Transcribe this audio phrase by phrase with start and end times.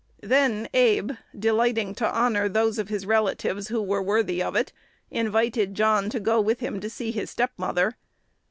[0.23, 4.73] Then Abe, delighting to honor those of his relatives who were worthy of it,
[5.11, 7.95] invited John to go with him to see his step mother.